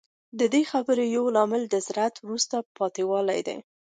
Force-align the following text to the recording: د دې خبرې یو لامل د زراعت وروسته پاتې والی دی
د 0.39 0.41
دې 0.53 0.63
خبرې 0.71 1.05
یو 1.15 1.25
لامل 1.35 1.63
د 1.69 1.75
زراعت 1.85 2.15
وروسته 2.19 2.55
پاتې 2.77 3.03
والی 3.09 3.39
دی 3.47 3.57